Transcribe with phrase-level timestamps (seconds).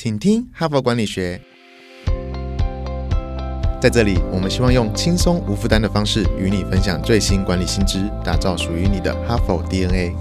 [0.00, 1.40] 请听哈佛管理学。
[3.82, 10.14] 在这里，我们希望用轻松无负担的方式与你分享最新管理新知，打造属于你的哈佛 DNA。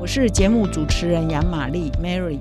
[0.00, 2.38] 我是节目主持人杨玛丽 Mary。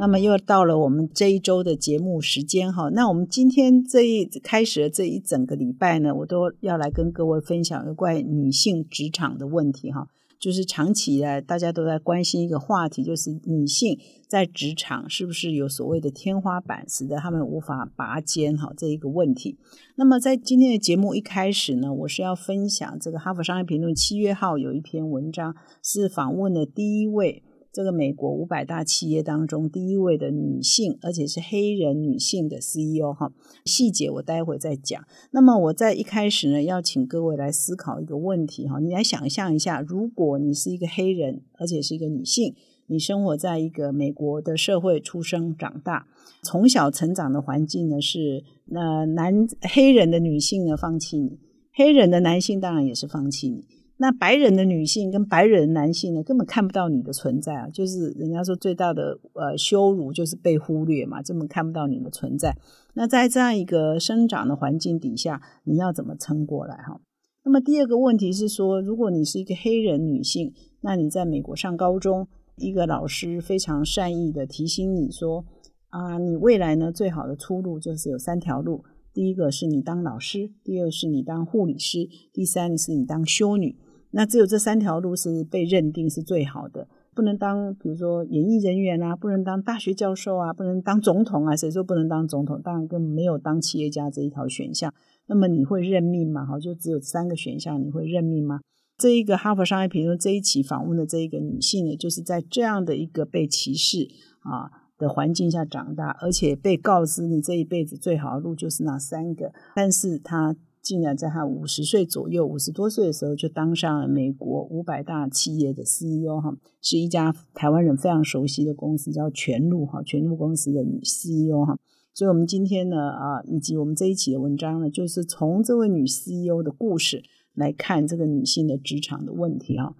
[0.00, 2.88] 那么又到了我们这一周的节目时间哈。
[2.94, 10.08] 那我们今天这一开始的这一整个礼拜呢，我都要来跟各位分享有关女性职场的问题哈。
[10.44, 13.98] 就是长期以来大家都在关心一个话题，就是女性
[14.28, 19.56] 在职场是不是有所谓的天花板，使得她们无法拔尖哈这一个问题。
[19.96, 27.42] 那么在今天的节目一开始呢，我是要分享这个《哈佛商业评论》七月号有一篇文章，是访问了第一位。
[27.74, 33.32] 这个美国五百大企业当中第一位的女性，而且是黑人女性的 CEO 哈，
[33.64, 35.04] 细节我待会再讲。
[35.32, 42.54] 那么我在一开始呢，要请各位来思考一个问题哈，你来想象一下，如果你是一个黑人，而且是一个女性，
[42.86, 46.06] 你生活在一个美国的社会出生长大，
[46.44, 51.40] 从小成长的环境呢是，那男黑人的女性呢放弃你，
[51.72, 53.64] 黑人的男性当然也是放弃你。
[54.04, 57.70] 那白人的女性跟白人男性呢，根本看不到你的存在啊！
[57.70, 62.54] 就是人家说最大的呃羞辱就是被忽略嘛，根本看不到你的存在。
[62.92, 67.00] 那在这样一个生长的环境底下，你要怎么撑过来哈？
[67.44, 70.52] 那么第二个问题是说，如果你是一个黑人女性，
[70.82, 75.46] 那你在美国上高中，一个老师非常善意的提醒你说
[75.88, 83.78] 啊，你未来呢最好的出路就是有三条路，第一个是你当老师，第二是你当护理师，第三是你当修女。
[84.16, 91.56] 那只有这三条路是被认定是最好的，不能当比如说演艺人员啊，不能当大学教授啊，不能当总统啊。
[91.56, 92.62] 谁说不能当总统？
[92.62, 94.94] 当然更没有当企业家这一条选项。
[95.26, 96.46] 那么你会认命吗？
[96.46, 98.60] 哈，就只有三个选项，你会认命吗？
[98.96, 104.08] 这一个哈佛商业评论这一期访问的这一个女性呢，就是在这样的一个被歧视
[104.42, 110.54] 啊的环境下长大，而且被告知你这一辈子最好的路就是那三个，但是她。
[110.84, 121.78] 竟然在他五十岁左右、五十多岁的时候，就当上了美国五百大企业的 CEO 哈，是一家台湾人非常熟悉的公司，叫全路哈，全路公司的女 CEO 哈。
[122.12, 127.24] 所以，我们今天呢啊，以及我们这一期的文章呢，就是从这位女 CEO 的故事
[127.54, 129.96] 来看这个女性的职场的问题哈。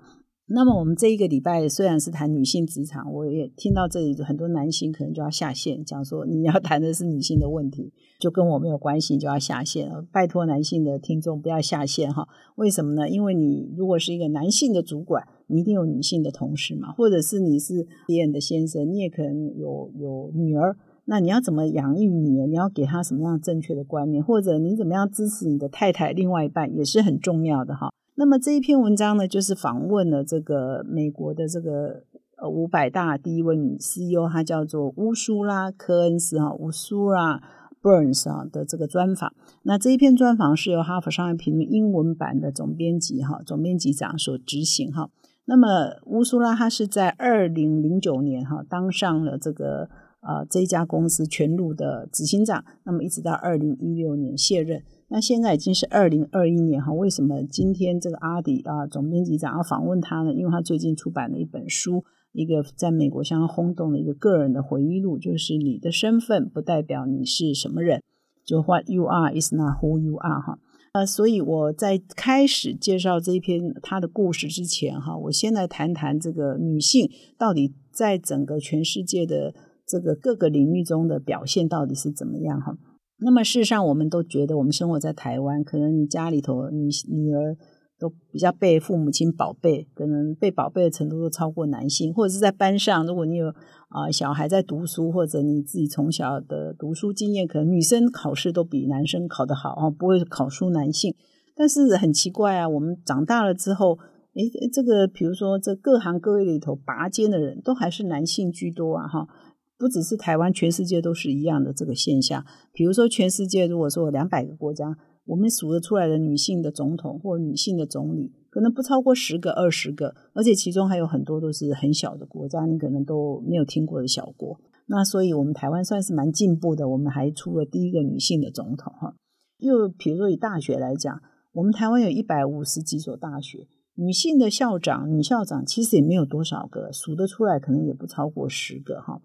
[0.47, 7.91] 那么我们这一个礼拜虽然是谈女性职场，我也听到这里很多男性可能就要下线，讲说你要谈的是女性的问题，
[8.21, 9.91] 就跟我没有关系，就要下线。
[10.13, 12.29] 拜托男性的听众不要下线哈。
[12.57, 13.09] 为什么呢？
[13.09, 22.47] 因为你如果是一个男性的主管，你一定有女性的同事嘛，或者是你是别人的先生，你也可能有有女儿，那你要怎么养育女儿？
[22.47, 24.23] 你要给她什么样正确的观念？
[24.23, 26.13] 或者你怎么样支持你的太太？
[26.13, 27.94] 另外一半也是很重要的哈。
[28.17, 32.05] 那么这一篇文章呢，就是访问了这个美国的这个
[32.37, 37.43] 呃五百大第一位女 CEO，她叫做乌苏拉·科恩斯哈，乌苏拉
[37.83, 39.35] ·Burns 啊的这个专访。
[39.65, 45.11] 那这一篇专访是由哈佛商业评论英文版的总编辑哈，总编辑长所执行哈。
[45.47, 49.89] 那么乌苏拉她是在二零零九年哈当上了这个
[50.21, 54.85] 呃这一家公司全路的执行长，那么一直到二零一六年卸任。
[55.15, 60.35] 那现在已经是二零二一年哈，为什么今天这个阿迪啊总编辑长要访问他呢？
[60.35, 68.03] 因为他最近出版了一本书，一个在美国相当轰动的一个个人的回忆录，就是你的身份不代表你是什么人，
[68.45, 70.59] 就 What you are is not who you are 哈。
[70.95, 77.09] 呃，所以我在开始介绍这一篇他的故事之前哈，我先来谈谈这个女性
[77.39, 79.55] 到底在整个全世界的
[79.87, 82.77] 这个各个领域中的表现到底是怎么样哈。
[83.19, 87.57] 那么事实上，我们都觉得我们生活在台湾，可能你家里头女女儿
[87.99, 93.47] 都比较被父母亲宝贝，可能被宝贝的程度都超过男性，或者是在班上，如果你有
[93.89, 101.15] 啊小孩在读书，或者你自己从小的读书经验，可能女生考试都比男生考得好啊，不会考输男性。
[101.57, 103.97] 但是很奇怪啊，我们长大了之后，
[104.35, 109.29] 诶，这个比如说这各行各业里头拔尖的人都还是男性居多啊，哈。
[109.77, 112.45] 不只是台湾，全世界都是一样的这个现象。
[112.73, 124.61] 比如说，全世界如果说两百个国家，我们数得出来的女性的总统或女性的总理，可能不超过十个、二十个，而且其中还有很多都是很小的国家，你可能都没有听过的小国。
[124.87, 129.15] 那所以，我们台湾算是蛮进步的，我们还出了第一个女性的总统哈。
[129.59, 131.21] 又比如说以大学来讲，
[131.53, 139.23] 我们台湾有一百五十几所大学，女性的校长、女校长其实也没有多少个，数得出来可能也不超过十个哈。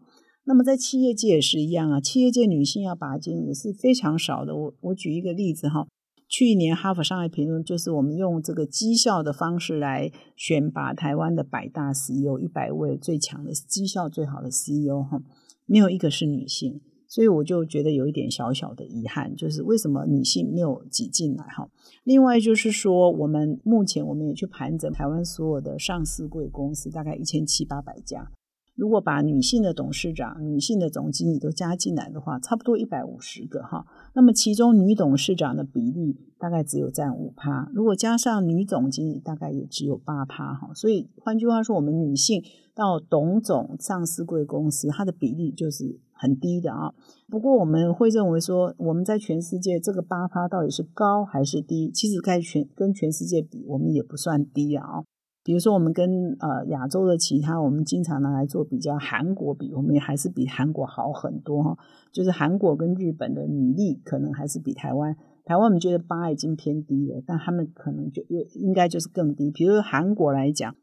[0.49, 4.55] 那么在企业界也是一样啊，企业界女性要拔尖也是非常少的。
[4.55, 5.87] 我我举一个例子哈，
[6.27, 15.21] 去年哈佛商业评论就是我们用这个绩效的方式来选拔台湾的百大 CEO，一百位最强的绩效最好的 CEO 哈，
[15.67, 21.69] 没有一个是女性，所以我就觉得有一点小小的遗憾，就是为什么女性没有挤进来哈？
[22.03, 28.31] 另外就是说，我们目前我们也去盘整台湾所有的上市贵公司，大概一千七八百家。
[28.79, 33.85] 如果把女性的董事长、女性的总经理都加进来的话，差不多一百五十个哈。
[34.13, 40.71] 那么其中女董事长的比例大概只有占五趴，如果加上女总经理，大概也只有八趴哈。
[40.73, 42.41] 所以换句话说，我们女性
[42.73, 46.93] 到董总上市贵公司，它的比例就是很低的啊。
[47.27, 51.91] 不过我们会认为说，我们在全世界这个八趴到底是高还是低？
[51.91, 55.03] 其实该全跟全世界比，我们也不算低啊。
[55.44, 61.77] 比如说，我们跟呃亚洲的其他，我们经常拿来做比较，韩国比我们还是比韩国好很多哈。
[62.12, 65.15] 就是韩国跟日本的女力可能还是比台湾，
[65.45, 68.21] 台湾我们觉得八已经偏低了，但他们可能就
[68.53, 69.50] 应该就是更低。
[69.50, 70.75] 比如韩国来讲，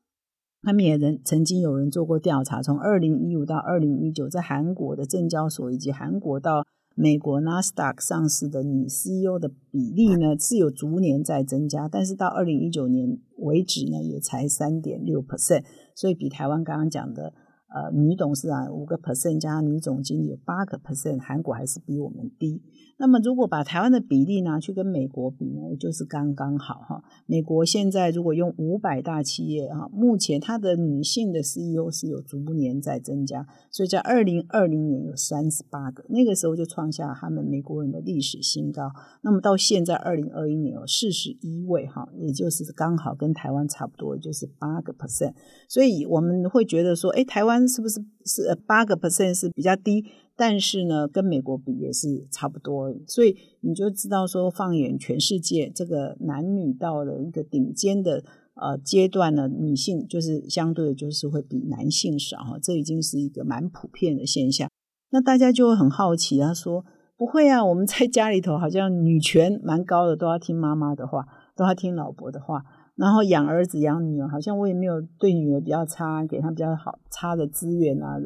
[0.63, 6.65] 他们也人曾经有人做过调查，从二零一五到二零一九，在韩国的证交所以及韩国到。
[6.99, 15.65] 美国纳斯达克上市的女 CEO 的比例呢是有逐年在增加，但是到二零一九年为止呢也才三点六 percent，
[15.95, 17.33] 所以比台湾刚刚讲的。
[17.77, 22.63] 呃，女董事长五个 percent 加女总经理有八个 percent，韩国还是比我们低。
[22.99, 27.05] 那么如果把台湾的比例拿去跟美国比呢，就是刚刚好哈。
[27.27, 38.91] 美国现在如果用五百大企业哈，目前它的女性的 CEO 是有逐年在增加，所以在二零二零年有三十八个，那个时候就创下他们美国人的历史新高。
[39.21, 45.35] 那么到现在二零二一年有四十一位哈，也就是刚好跟台湾差不多，就是八个 percent。
[45.69, 50.05] 所以我们会觉得说，哎，台湾是不是是八个 percent 是比较低？
[50.39, 52.95] 但是呢，跟美国比也是差不多。
[53.07, 58.23] 所以你就知道说，放眼全世界，这个男女到了一个顶尖的
[58.55, 62.59] 呃阶段呢，女性就是相对就是会比男性少。
[62.63, 64.69] 这已经是一个蛮普遍的现象。
[65.11, 66.85] 那大家就会很好奇，他说
[67.17, 71.25] 不会啊，我们在家里头好像女权蛮高的，都要听妈妈的话，
[71.57, 72.63] 都要听老婆的话。
[72.97, 78.17] 然后养儿子养女儿，好像我也没有对女儿比较差，给她比较好差的资源啊。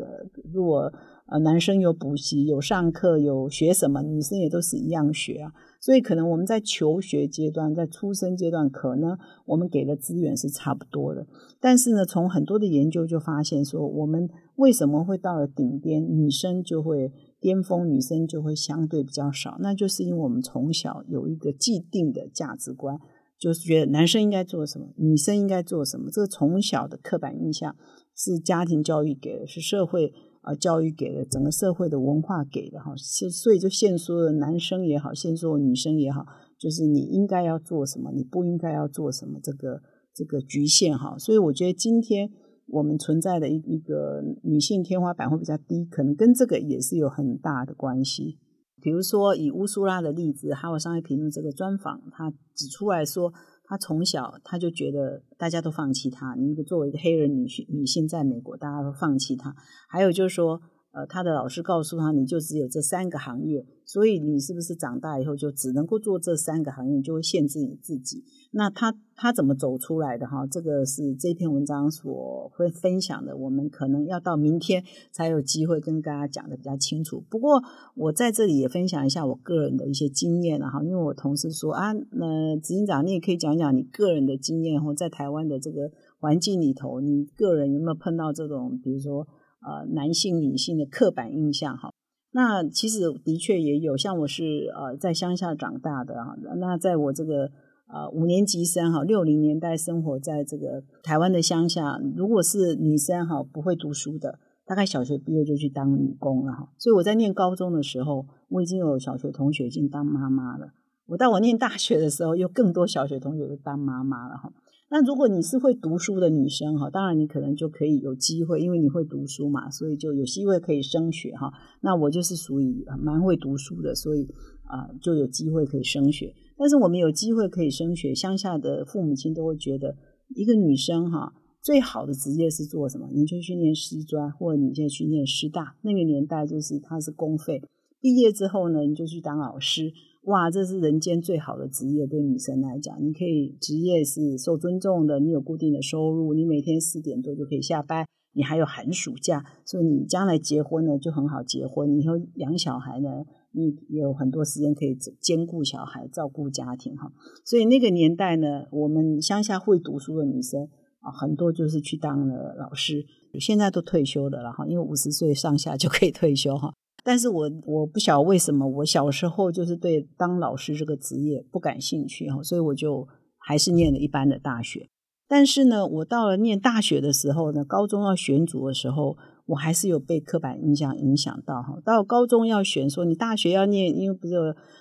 [0.52, 0.92] 如果
[1.26, 5.52] 呃男生有补习、有上课、有学什么，女生也都是一样学啊。
[5.80, 11.26] 所以可能我们在求学阶段、在出生阶段，可能我们给的资源是差不多的。
[11.58, 19.56] 但是呢，从很多的研究就发现说，我们为什么会到了顶巅，女生就会巅峰，女生就会相对比较少？
[19.60, 23.00] 那就是因为我们从小有一个既定的价值观。
[23.40, 27.74] 就是觉得男生应该做什么，女生应该做什么，这个从小的刻板印象
[28.14, 36.26] 是家庭教育给的，是社会啊教育给的，整个社会的文化给的哈，所以就限缩了男生也好，限缩女生也好，
[36.58, 39.80] 就是你应该要做什么，你不应该要做什么，这个
[40.14, 42.30] 这个局限哈，所以我觉得今天
[42.66, 48.38] 我们存在的一一个女性天花板会比较低，可能跟这个也是有很大的关系。
[48.80, 53.32] 比如说，以乌苏拉的例子，《哈佛商业评论》这个专访，他指出来说，
[53.64, 56.34] 他从小他就觉得大家都放弃他。
[56.34, 59.54] 你作为一个黑人女性，女性在美国，大家都放弃他。
[59.88, 60.60] 还有就是说。
[60.92, 68.24] 呃，他的老师告诉他，你就只有这三个行业，所以你是不是长大以后就只能够做这三个行业，就会限制你自己？
[68.50, 70.26] 那他他怎么走出来的？
[70.26, 73.36] 哈，这个是这篇文章所会分享的。
[73.36, 74.82] 我们可能要到明天
[75.12, 77.22] 才有机会跟大家讲的比较清楚。
[77.30, 77.62] 不过
[77.94, 89.24] 我在这里也分享一下我个人的一些经验哈，因为我同事说啊，那执行长你也可以讲讲你个人的经验，或在台湾的这个环境里头，你个人有没有碰到这种，比如说。
[89.62, 91.92] 呃，男性、女性的刻板印象哈，
[92.32, 93.96] 那其实的确也有。
[93.96, 97.50] 像我是呃在乡下长大的哈，那在我这个
[97.92, 106.70] 呃五年级生哈，六零年代生活在这个台湾的乡下，如果是女生哈不会读书的，大概小学毕业就去当女工了哈。
[106.78, 110.72] 所以我在念高中的时候，我已经有小学同学已经当妈妈了。
[111.06, 114.52] 我到我念大学的时候，有更多小学同学都当妈妈了哈。
[114.92, 121.52] 那如果你是会读书的女生哈，当然你可能就可以有机会，因为你会读书嘛，所以就有机会可以升学哈。
[121.80, 124.26] 那我就是属于蛮会读书的，所以
[124.64, 126.34] 啊就有机会可以升学。
[126.56, 129.94] 但是我们有机会可以升学，乡下的父母亲都会觉得
[130.34, 131.32] 一个女生哈
[131.62, 133.08] 最好的职业是做什么？
[133.14, 135.76] 你就去念师专，或者你就去念师大。
[135.82, 137.62] 那个年代就是它是公费，
[138.00, 139.92] 毕业之后呢你就去当老师。
[140.24, 157.10] 哇，这是人间最好的职业，对女生来讲，你可以职业是受尊重的，你有固定的收入，你每天四点多就可以下班，你还有寒暑假，所以你将来结婚呢就很好结婚，以后养小孩呢你有很多时间可以兼顾小孩、照顾家庭哈。
[157.44, 160.68] 所以那个年代呢，我们乡下会读书的女生
[161.00, 163.06] 啊，很多就是去当了老师，
[163.40, 166.74] 现在都退休的了哈，因为五十岁上下就可以退休哈。
[167.02, 173.06] 但是我我不晓得为什么，我小时候就是对当老师这个职业不感兴趣哈，所以我就
[173.38, 174.88] 还是念了一般的大学。
[175.28, 179.16] 但是呢，我到了念大学的时候呢，高中要选组的时候，
[179.46, 181.80] 我还是有被刻板印象影响到哈。
[181.84, 184.34] 到高中要选，说你大学要念，因为不是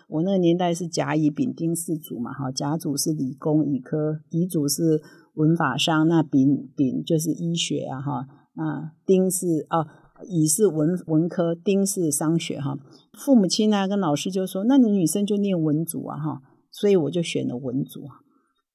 [0.07, 4.99] 我那个年代是甲乙丙丁四组嘛哈，甲组是理工乙科，乙组是
[5.35, 9.85] 文法商，那丙丙就是医学啊哈，啊丁是哦
[10.27, 12.77] 乙是文文科，丁是商学哈。
[13.13, 18.15] 父母亲呢跟老师就说，那你女生就念文组啊哈，所以我就选了文组啊。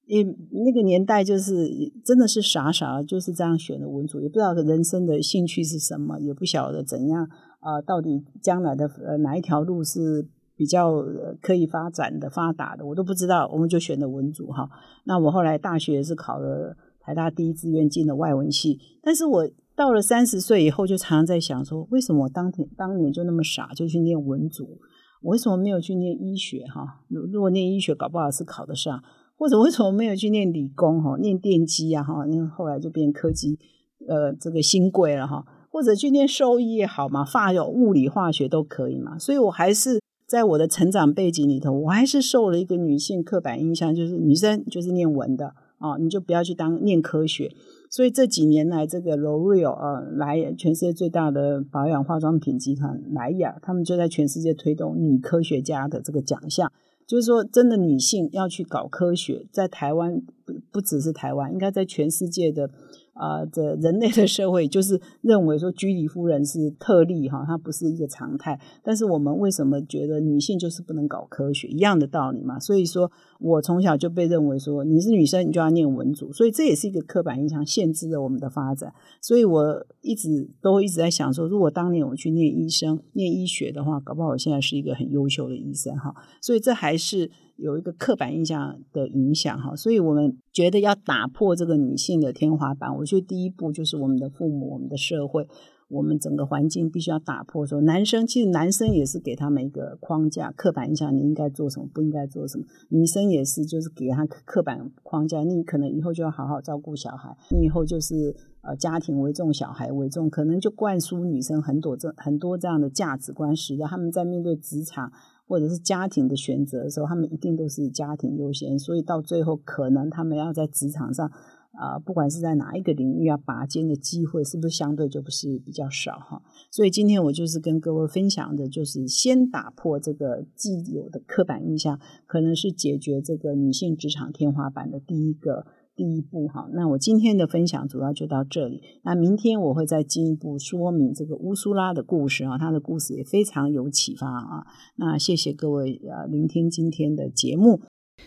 [0.06, 1.66] 因那个年代就是
[2.04, 7.26] 真的是傻傻就是这样选的文组，也不知道人生的兴趣是什么，也不晓得怎样
[7.60, 11.02] 啊，到底将来的呃哪一条路是比较
[11.40, 13.48] 可以发展的、发达的，我都不知道。
[13.50, 14.68] 我们就选的文组哈。
[15.04, 24.78] 那我后来大学是考了台大第一志愿进了外文系，但是我到了三十岁以后，就常常在想说，为什么我当年当年就那么傻，就去念文组？
[25.22, 26.64] 我为什么没有去念医学？
[26.66, 29.02] 哈，如果念医学，搞不好是考得上。
[29.36, 33.58] 或者为什么没有去念理工哈，念电机啊哈，因为后来就变科技，
[34.06, 35.44] 呃，这个新贵了哈。
[35.70, 39.18] 或者去念兽医也好嘛，发有物理化学都可以嘛。
[39.18, 47.50] 所以我还是在我的成长背景里头，我还是受了一个女性刻板印象，就是女生就是念文的啊，你就不要去当念科学。
[47.94, 56.72] 所以这几年来，这个 L'Oreal 啊，来全世界最大的保养化妆品集团莱雅，他们就在全世界推动女科学家的这个奖项。
[57.06, 62.68] 就是说，真的女性要去搞科学，在台湾不不只是台湾，应该在全世界的。
[63.14, 68.60] 啊，这人类的社会就是认为说居里夫人是特例哈，她不是一个常态。
[68.82, 71.68] 但是我们为什么觉得女性就是不能搞科学？
[71.68, 72.58] 一样的道理嘛。
[72.58, 78.92] 所以说我从小就被认为说你是女生，你就要念文组，所以这也是一个刻板印象，限制了我们的发展。
[79.20, 86.14] 所以我一直都一直在想说，如果当年我去念医生、念医学的话，搞不好我现在是一个很优秀的医生哈。
[86.40, 87.30] 所以这还是。
[87.56, 95.46] 有一个刻板印象的影响哈，所以我们觉得要打破这个女性的天花板，我觉得第一步就是我们的父母、我们的社会、
[95.88, 97.64] 我们整个环境必须要打破。
[97.64, 115.12] 说男生其实男生也是给他们一个框架，刻板印象，你应该做什么，不应该做什么；女生也是，就是给他刻板框架，你可能以后就要好好照顾小孩，你以后就是呃家庭为重，小孩为重，可能就灌输女生很多这很多这样的价值观，使得他们在面对职场。
[115.46, 121.26] 或者是家庭的选择的时候，他们一定都是家庭优先，所以到最后可能他们要在职场上
[121.72, 126.42] 啊，不管是在哪一个领域要拔尖的机会，是不是相对就不是比较少哈？
[126.70, 135.66] 所以今天我就是跟各位分享的，就是先打破这个既有的刻板印象，可能是解决这个女性职场天花板的第一个。
[135.96, 138.82] 第一步哈，那我今天的分享主要就到这里。
[139.02, 144.66] 那明天我会再进一步说明这个乌苏拉的故事啊，他的故事也非常有启发啊。
[144.96, 147.80] 那谢谢各位啊，聆听今天的节目。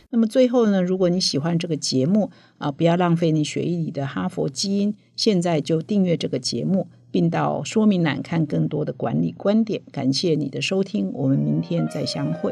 [0.09, 9.81] 那么最后呢，如果你喜欢这个节目啊，不要浪费你血液里的哈佛基因，现在就订阅这个节目，并到说明栏看更多的管理观点。
[9.91, 12.51] 感谢你的收听，我们明天再相会。